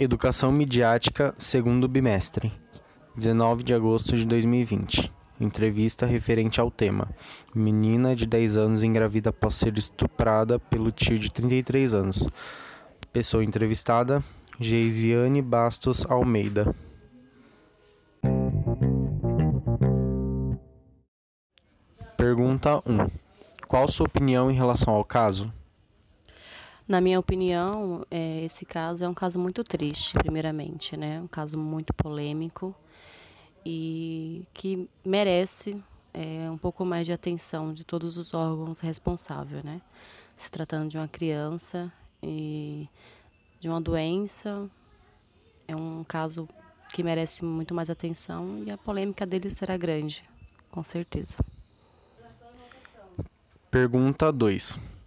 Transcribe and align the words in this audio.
Educação 0.00 0.52
Midiática, 0.52 1.34
segundo 1.36 1.88
bimestre, 1.88 2.52
19 3.16 3.64
de 3.64 3.74
agosto 3.74 4.16
de 4.16 4.24
2020. 4.26 5.12
Entrevista 5.40 6.06
referente 6.06 6.60
ao 6.60 6.70
tema: 6.70 7.08
Menina 7.52 8.14
de 8.14 8.24
10 8.24 8.56
anos 8.56 8.84
engravida 8.84 9.30
após 9.30 9.56
ser 9.56 9.76
estuprada 9.76 10.60
pelo 10.60 10.92
tio 10.92 11.18
de 11.18 11.32
33 11.32 11.94
anos. 11.94 12.28
Pessoa 13.12 13.42
entrevistada: 13.42 14.22
Geisiane 14.60 15.42
Bastos 15.42 16.06
Almeida. 16.08 16.72
Pergunta 22.16 22.76
1. 22.86 23.10
Qual 23.66 23.88
sua 23.88 24.06
opinião 24.06 24.48
em 24.48 24.54
relação 24.54 24.94
ao 24.94 25.04
caso? 25.04 25.52
Na 26.88 27.02
minha 27.02 27.20
opinião, 27.20 28.02
é, 28.10 28.42
esse 28.42 28.64
caso 28.64 29.04
é 29.04 29.08
um 29.08 29.12
caso 29.12 29.38
muito 29.38 29.62
triste, 29.62 30.14
primeiramente, 30.14 30.96
né? 30.96 31.20
Um 31.20 31.26
caso 31.26 31.58
muito 31.58 31.92
polêmico 31.92 32.74
e 33.62 34.42
que 34.54 34.88
merece 35.04 35.78
é, 36.14 36.50
um 36.50 36.56
pouco 36.56 36.86
mais 36.86 37.04
de 37.04 37.12
atenção 37.12 37.74
de 37.74 37.84
todos 37.84 38.16
os 38.16 38.32
órgãos 38.32 38.80
responsáveis, 38.80 39.62
né? 39.62 39.82
Se 40.34 40.50
tratando 40.50 40.88
de 40.88 40.96
uma 40.96 41.06
criança 41.06 41.92
e 42.22 42.88
de 43.60 43.68
uma 43.68 43.82
doença, 43.82 44.66
é 45.66 45.76
um 45.76 46.02
caso 46.04 46.48
que 46.94 47.02
merece 47.02 47.44
muito 47.44 47.74
mais 47.74 47.90
atenção 47.90 48.62
e 48.66 48.70
a 48.70 48.78
polêmica 48.78 49.26
dele 49.26 49.50
será 49.50 49.76
grande, 49.76 50.24
com 50.70 50.82
certeza. 50.82 51.36
Pergunta 53.70 54.32
2. 54.32 54.97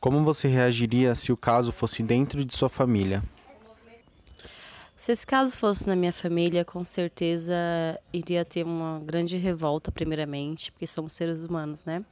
Como 0.00 0.24
você 0.24 0.48
reagiria 0.48 1.14
se 1.14 1.32
o 1.32 1.36
caso 1.36 1.72
fosse 1.72 2.02
dentro 2.02 2.44
de 2.44 2.54
sua 2.54 2.68
família? 2.68 3.22
Se 4.96 5.12
esse 5.12 5.26
caso 5.26 5.56
fosse 5.56 5.86
na 5.86 5.94
minha 5.94 6.12
família, 6.12 6.64
com 6.64 6.82
certeza 6.82 7.54
iria 8.12 8.44
ter 8.44 8.64
uma 8.64 8.98
grande 9.04 9.36
revolta, 9.36 9.92
primeiramente, 9.92 10.72
porque 10.72 10.86
somos 10.86 11.14
seres 11.14 11.42
humanos, 11.42 11.84
né? 11.84 12.04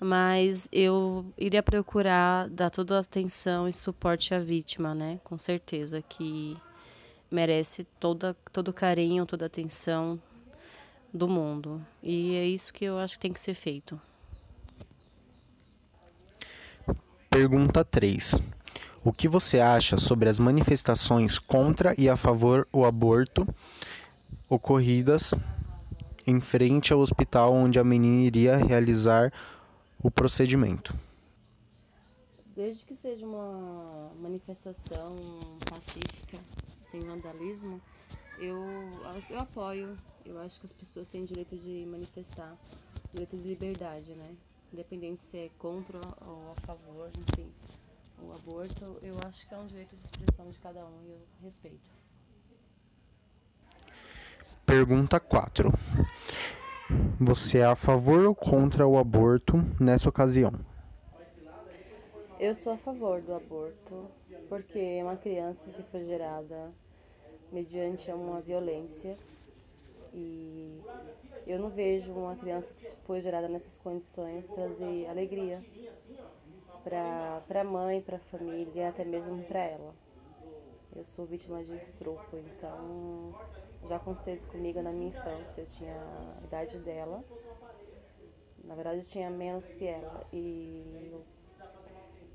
Mas 0.00 0.68
eu 0.72 1.26
iria 1.36 1.62
procurar 1.62 2.48
dar 2.48 2.70
toda 2.70 2.96
a 2.96 3.00
atenção 3.00 3.68
e 3.68 3.74
suporte 3.74 4.32
à 4.32 4.40
vítima, 4.40 4.94
né? 4.94 5.20
Com 5.22 5.36
certeza 5.36 6.00
que 6.00 6.56
merece 7.30 7.84
toda, 8.00 8.34
todo 8.52 8.68
o 8.68 8.72
carinho, 8.72 9.26
toda 9.26 9.44
a 9.44 9.48
atenção 9.48 10.18
do 11.12 11.28
mundo. 11.28 11.84
E 12.02 12.36
é 12.36 12.46
isso 12.46 12.72
que 12.72 12.84
eu 12.84 12.98
acho 12.98 13.14
que 13.14 13.20
tem 13.20 13.32
que 13.32 13.40
ser 13.40 13.54
feito. 13.54 14.00
Pergunta 17.38 17.84
3. 17.84 18.34
O 19.04 19.12
que 19.12 19.28
você 19.28 19.60
acha 19.60 19.96
sobre 19.96 20.28
as 20.28 20.40
manifestações 20.40 21.38
contra 21.38 21.94
e 21.96 22.08
a 22.08 22.16
favor 22.16 22.66
o 22.72 22.84
aborto 22.84 23.46
ocorridas 24.48 25.36
em 26.26 26.40
frente 26.40 26.92
ao 26.92 26.98
hospital 26.98 27.54
onde 27.54 27.78
a 27.78 27.84
menina 27.84 28.26
iria 28.26 28.56
realizar 28.56 29.32
o 30.02 30.10
procedimento? 30.10 30.92
Desde 32.56 32.84
que 32.84 32.96
seja 32.96 33.24
uma 33.24 34.10
manifestação 34.20 35.14
pacífica, 35.70 36.38
sem 36.82 37.02
vandalismo, 37.02 37.80
eu, 38.40 38.58
eu 39.30 39.38
apoio. 39.38 39.96
Eu 40.26 40.40
acho 40.40 40.58
que 40.58 40.66
as 40.66 40.72
pessoas 40.72 41.06
têm 41.06 41.24
direito 41.24 41.56
de 41.56 41.86
manifestar, 41.86 42.52
direito 43.12 43.36
de 43.36 43.44
liberdade, 43.44 44.10
né? 44.10 44.34
Independente 44.72 45.20
se 45.20 45.38
é 45.38 45.50
contra 45.58 45.98
ou 45.98 46.52
a 46.52 46.60
favor, 46.66 47.10
enfim, 47.16 47.52
o 48.20 48.32
aborto, 48.32 48.98
eu 49.02 49.18
acho 49.26 49.46
que 49.46 49.54
é 49.54 49.58
um 49.58 49.66
direito 49.66 49.96
de 49.96 50.04
expressão 50.04 50.50
de 50.50 50.58
cada 50.58 50.84
um 50.84 51.02
e 51.04 51.10
eu 51.10 51.20
respeito. 51.42 51.98
Pergunta 54.66 55.18
4. 55.18 55.70
Você 57.20 57.58
é 57.58 57.64
a 57.64 57.76
favor 57.76 58.26
ou 58.26 58.34
contra 58.34 58.86
o 58.86 58.98
aborto 58.98 59.56
nessa 59.80 60.08
ocasião? 60.08 60.52
Eu 62.38 62.54
sou 62.54 62.72
a 62.72 62.76
favor 62.76 63.20
do 63.20 63.34
aborto, 63.34 64.06
porque 64.48 64.78
é 64.78 65.02
uma 65.02 65.16
criança 65.16 65.70
que 65.70 65.82
foi 65.84 66.04
gerada 66.04 66.72
mediante 67.50 68.10
uma 68.12 68.40
violência 68.40 69.16
eu 71.48 71.58
não 71.58 71.70
vejo 71.70 72.12
uma 72.12 72.36
criança 72.36 72.74
que 72.74 72.86
foi 73.06 73.22
gerada 73.22 73.48
nessas 73.48 73.78
condições 73.78 74.46
trazer 74.46 75.06
alegria 75.06 75.64
para 76.84 77.60
a 77.60 77.64
mãe, 77.64 78.02
para 78.02 78.16
a 78.16 78.20
família 78.20 78.90
até 78.90 79.02
mesmo 79.02 79.42
para 79.44 79.60
ela. 79.60 79.94
Eu 80.94 81.04
sou 81.04 81.24
vítima 81.24 81.64
de 81.64 81.74
estupro, 81.74 82.38
então 82.38 83.34
já 83.86 83.96
aconteceu 83.96 84.34
isso 84.34 84.46
comigo 84.48 84.82
na 84.82 84.92
minha 84.92 85.08
infância. 85.08 85.62
Eu 85.62 85.66
tinha 85.66 85.96
a 86.38 86.44
idade 86.44 86.78
dela, 86.80 87.24
na 88.62 88.74
verdade 88.74 88.98
eu 88.98 89.04
tinha 89.04 89.30
menos 89.30 89.72
que 89.72 89.86
ela. 89.86 90.26
E 90.30 91.14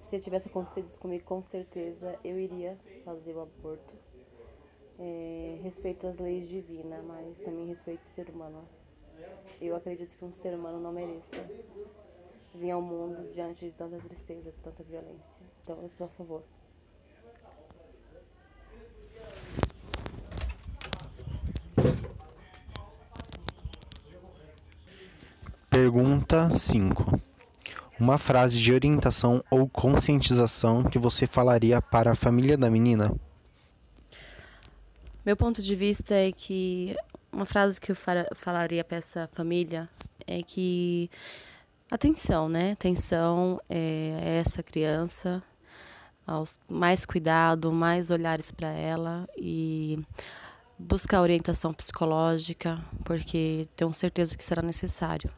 se 0.01 0.19
tivesse 0.19 0.47
acontecido 0.49 0.87
isso 0.87 0.99
comigo, 0.99 1.23
com 1.23 1.43
certeza 1.43 2.17
eu 2.23 2.39
iria 2.39 2.79
fazer 3.05 3.35
o 3.35 3.41
aborto. 3.41 3.93
É, 4.97 5.59
respeito 5.61 6.07
as 6.07 6.19
leis 6.19 6.47
divinas, 6.47 7.03
mas 7.03 7.39
também 7.39 7.67
respeito 7.67 8.01
o 8.01 8.05
ser 8.05 8.29
humano. 8.29 8.63
Eu 9.65 9.77
acredito 9.77 10.17
que 10.17 10.25
um 10.25 10.31
ser 10.33 10.53
humano 10.53 10.77
não 10.77 10.91
mereça 10.91 11.41
vir 12.53 12.71
ao 12.71 12.81
mundo 12.81 13.31
diante 13.31 13.63
de 13.63 13.71
tanta 13.71 13.97
tristeza, 13.97 14.51
de 14.51 14.57
tanta 14.57 14.83
violência. 14.83 15.41
Então 15.63 15.81
eu 15.81 15.89
sou 15.89 16.05
a 16.05 16.09
favor. 16.09 16.43
Pergunta 25.69 26.49
5. 26.49 27.21
Uma 27.97 28.17
frase 28.17 28.59
de 28.59 28.73
orientação 28.73 29.41
ou 29.49 29.69
conscientização 29.69 30.83
que 30.83 30.99
você 30.99 31.25
falaria 31.25 31.81
para 31.81 32.11
a 32.11 32.15
família 32.15 32.57
da 32.57 32.69
menina? 32.69 33.15
Meu 35.25 35.37
ponto 35.37 35.61
de 35.61 35.73
vista 35.73 36.13
é 36.13 36.33
que 36.33 36.97
uma 37.33 37.45
frase 37.45 37.81
que 37.81 37.91
eu 37.91 37.95
falaria 38.35 38.83
para 38.83 38.97
essa 38.97 39.27
família 39.33 39.89
é 40.27 40.41
que 40.43 41.09
atenção, 41.89 42.47
né? 42.47 42.71
Atenção 42.73 43.59
é, 43.67 44.39
essa 44.39 44.61
criança, 44.61 45.41
aos, 46.25 46.59
mais 46.69 47.05
cuidado, 47.05 47.71
mais 47.71 48.09
olhares 48.09 48.51
para 48.51 48.69
ela 48.69 49.27
e 49.37 49.99
buscar 50.77 51.21
orientação 51.21 51.73
psicológica, 51.73 52.79
porque 53.03 53.67
tenho 53.75 53.93
certeza 53.93 54.37
que 54.37 54.43
será 54.43 54.61
necessário. 54.61 55.31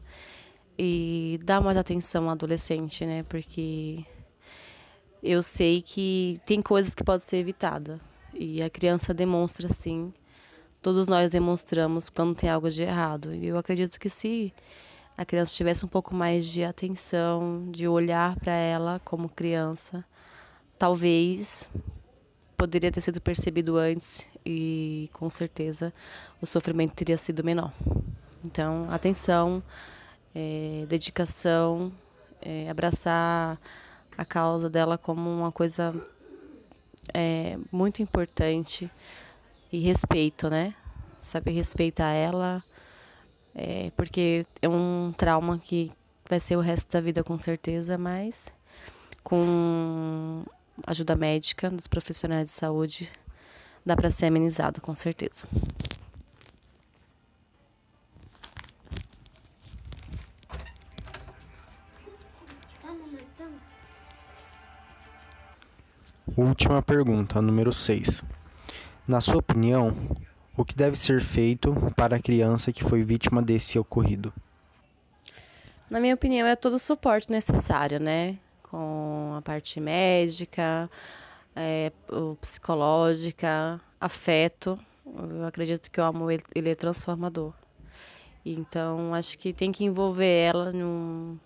E 0.78 1.40
dar 1.42 1.62
mais 1.62 1.78
atenção 1.78 2.24
ao 2.24 2.30
adolescente, 2.30 3.06
né? 3.06 3.22
Porque 3.22 4.04
eu 5.22 5.42
sei 5.42 5.80
que 5.80 6.38
tem 6.44 6.60
coisas 6.60 6.94
que 6.94 7.02
podem 7.02 7.26
ser 7.26 7.38
evitadas. 7.38 7.98
E 8.34 8.62
a 8.62 8.68
criança 8.68 9.14
demonstra, 9.14 9.70
sim, 9.70 10.12
todos 10.86 11.08
nós 11.08 11.32
demonstramos 11.32 12.08
quando 12.08 12.32
tem 12.32 12.48
algo 12.48 12.70
de 12.70 12.84
errado. 12.84 13.34
E 13.34 13.46
eu 13.46 13.58
acredito 13.58 13.98
que 13.98 14.08
se 14.08 14.54
a 15.18 15.24
criança 15.24 15.52
tivesse 15.52 15.84
um 15.84 15.88
pouco 15.88 16.14
mais 16.14 16.46
de 16.46 16.62
atenção, 16.62 17.68
de 17.72 17.88
olhar 17.88 18.38
para 18.38 18.52
ela 18.52 19.00
como 19.04 19.28
criança, 19.28 20.04
talvez 20.78 21.68
poderia 22.56 22.92
ter 22.92 23.00
sido 23.00 23.20
percebido 23.20 23.76
antes 23.76 24.28
e 24.46 25.10
com 25.12 25.28
certeza 25.28 25.92
o 26.40 26.46
sofrimento 26.46 26.94
teria 26.94 27.18
sido 27.18 27.42
menor. 27.42 27.72
Então, 28.44 28.86
atenção, 28.88 29.60
é, 30.32 30.86
dedicação, 30.88 31.90
é, 32.40 32.70
abraçar 32.70 33.58
a 34.16 34.24
causa 34.24 34.70
dela 34.70 34.96
como 34.96 35.28
uma 35.28 35.50
coisa 35.50 35.92
é, 37.12 37.58
muito 37.72 38.00
importante 38.00 38.88
e 39.72 39.80
respeito, 39.80 40.48
né? 40.48 40.74
Saber 41.20 41.52
respeitar 41.52 42.12
ela, 42.12 42.62
é, 43.54 43.90
porque 43.96 44.44
é 44.60 44.68
um 44.68 45.12
trauma 45.16 45.58
que 45.58 45.90
vai 46.28 46.40
ser 46.40 46.56
o 46.56 46.60
resto 46.60 46.92
da 46.92 47.00
vida 47.00 47.24
com 47.24 47.38
certeza, 47.38 47.96
mas 47.96 48.52
com 49.22 50.44
ajuda 50.86 51.16
médica 51.16 51.70
dos 51.70 51.86
profissionais 51.86 52.48
de 52.48 52.54
saúde 52.54 53.10
dá 53.84 53.96
para 53.96 54.10
ser 54.10 54.26
amenizado 54.26 54.80
com 54.80 54.94
certeza. 54.94 55.44
Última 66.36 66.82
pergunta, 66.82 67.40
número 67.40 67.72
6. 67.72 68.22
Na 69.08 69.20
sua 69.20 69.36
opinião, 69.36 69.96
o 70.56 70.64
que 70.64 70.74
deve 70.74 70.96
ser 70.96 71.20
feito 71.20 71.72
para 71.94 72.16
a 72.16 72.20
criança 72.20 72.72
que 72.72 72.82
foi 72.82 73.04
vítima 73.04 73.40
desse 73.40 73.78
ocorrido? 73.78 74.34
Na 75.88 76.00
minha 76.00 76.16
opinião, 76.16 76.44
é 76.44 76.56
todo 76.56 76.74
o 76.74 76.78
suporte 76.80 77.30
necessário, 77.30 78.00
né? 78.00 78.36
Com 78.64 79.36
a 79.38 79.42
parte 79.42 79.78
médica, 79.78 80.90
é, 81.54 81.92
psicológica, 82.40 83.80
afeto. 84.00 84.76
Eu 85.06 85.46
acredito 85.46 85.88
que 85.88 86.00
o 86.00 86.04
amor 86.04 86.42
ele 86.52 86.70
é 86.70 86.74
transformador. 86.74 87.52
Então, 88.44 89.14
acho 89.14 89.38
que 89.38 89.52
tem 89.52 89.70
que 89.70 89.84
envolver 89.84 90.48
ela 90.48 90.72
num 90.72 91.38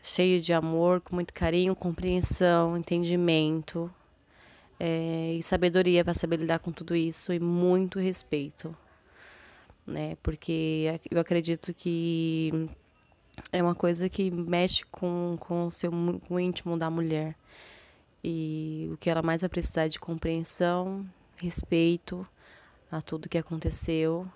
cheio 0.00 0.40
de 0.40 0.52
amor, 0.52 1.00
com 1.00 1.16
muito 1.16 1.34
carinho, 1.34 1.74
compreensão, 1.74 2.76
entendimento 2.76 3.90
é, 4.78 5.34
e 5.34 5.42
sabedoria 5.42 6.04
para 6.04 6.14
saber 6.14 6.38
lidar 6.38 6.58
com 6.58 6.72
tudo 6.72 6.94
isso 6.94 7.32
e 7.32 7.40
muito 7.40 7.98
respeito, 7.98 8.76
né? 9.86 10.16
Porque 10.22 11.00
eu 11.10 11.20
acredito 11.20 11.72
que 11.72 12.68
é 13.52 13.62
uma 13.62 13.74
coisa 13.74 14.08
que 14.08 14.30
mexe 14.30 14.84
com, 14.86 15.36
com 15.40 15.66
o 15.66 15.70
seu 15.70 15.90
com 15.90 16.34
o 16.34 16.40
íntimo 16.40 16.78
da 16.78 16.90
mulher. 16.90 17.34
E 18.22 18.90
o 18.92 18.96
que 18.96 19.08
ela 19.08 19.22
mais 19.22 19.42
vai 19.42 19.48
precisar 19.48 19.84
é 19.84 19.88
de 19.88 20.00
compreensão, 20.00 21.06
respeito 21.36 22.26
a 22.90 23.00
tudo 23.00 23.28
que 23.28 23.38
aconteceu. 23.38 24.26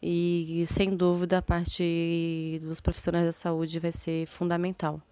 E 0.00 0.64
sem 0.68 0.96
dúvida 0.96 1.38
a 1.38 1.42
parte 1.42 2.60
dos 2.62 2.80
profissionais 2.80 3.26
da 3.26 3.32
saúde 3.32 3.80
vai 3.80 3.90
ser 3.92 4.26
fundamental 4.26 5.02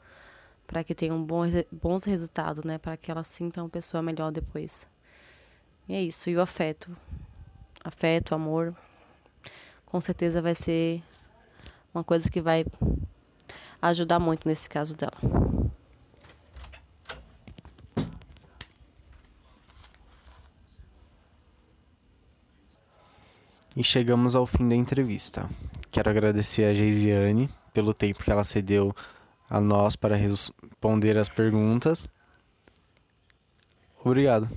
para 0.67 0.83
que 0.83 0.95
tenham 0.95 1.25
bons, 1.25 2.05
resultados, 2.05 2.65
né? 2.65 2.79
Para 2.79 2.97
que 2.97 3.11
ela 3.11 3.23
sinta 3.25 3.63
uma 3.63 3.69
pessoa 3.69 4.03
melhor 4.03 4.33
depois. 4.33 4.89
E 5.89 5.95
é 5.95 6.03
isso. 6.03 6.29
E 6.29 6.37
o 6.37 6.41
afeto. 6.41 6.97
Afeto, 7.85 8.35
amor, 8.35 8.75
com 9.85 10.01
certeza 10.01 10.43
vai 10.43 10.55
ser 10.55 11.03
uma 11.95 12.03
coisa 12.03 12.29
que 12.29 12.41
vai 12.41 12.67
ajudar 13.81 14.19
muito 14.19 14.49
nesse 14.49 14.69
caso 14.69 14.97
dela. 14.97 15.17
E 23.77 23.85
chegamos 23.85 24.35
ao 24.35 24.47
fim 24.47 24.67
da 24.67 24.75
entrevista. 24.75 25.49
Quero 25.91 26.11
agradecer 26.11 26.65
a 26.65 26.73
Geisiane 26.73 27.49
pelo 27.75 27.93
tempo 27.93 28.25
que 28.25 28.31
ela 28.31 28.43
cedeu 28.43 28.95
a 29.49 29.61
nós 29.61 29.97
para 29.97 30.17
responder 30.17 31.17
as 31.17 31.29
perguntas. 31.29 32.09
Obrigado. 34.05 34.49